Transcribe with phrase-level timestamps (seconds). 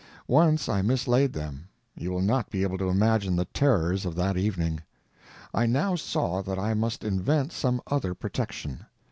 [0.27, 1.65] Once I mislaid them;
[1.95, 4.81] you will not be able to imagine the terrors of that evening.
[5.53, 8.87] I now saw that I must invent some other protection.